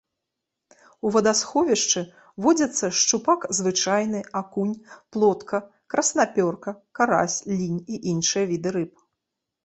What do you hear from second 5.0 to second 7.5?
плотка, краснапёрка, карась,